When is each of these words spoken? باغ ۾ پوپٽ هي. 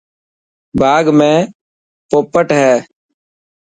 باغ 0.79 1.05
۾ 1.29 1.33
پوپٽ 2.09 2.47
هي. 2.59 2.73